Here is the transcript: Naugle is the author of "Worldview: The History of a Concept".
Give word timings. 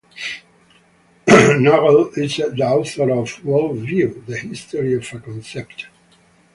Naugle 1.27 2.17
is 2.17 2.37
the 2.37 2.63
author 2.65 3.11
of 3.11 3.29
"Worldview: 3.45 4.25
The 4.25 4.35
History 4.39 4.95
of 4.95 5.03
a 5.13 5.19
Concept". 5.19 5.85